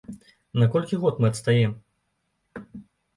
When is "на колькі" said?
0.61-0.97